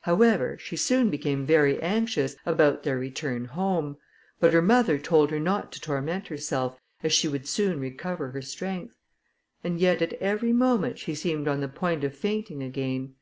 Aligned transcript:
However, 0.00 0.58
she 0.58 0.74
soon 0.76 1.10
become 1.10 1.46
very 1.46 1.80
anxious 1.80 2.34
about 2.44 2.82
their 2.82 2.98
return 2.98 3.44
home; 3.44 3.98
but 4.40 4.52
her 4.52 4.60
mother 4.60 4.98
told 4.98 5.30
her 5.30 5.38
not 5.38 5.70
to 5.70 5.80
torment 5.80 6.26
herself, 6.26 6.76
as 7.04 7.12
she 7.12 7.28
would 7.28 7.46
soon 7.46 7.78
recover 7.78 8.32
her 8.32 8.42
strength; 8.42 8.96
and 9.62 9.78
yet 9.78 10.02
at 10.02 10.14
every 10.14 10.52
moment 10.52 10.98
she 10.98 11.14
seemed 11.14 11.46
on 11.46 11.60
the 11.60 11.68
point 11.68 12.02
of 12.02 12.16
fainting 12.16 12.64
again. 12.64 13.14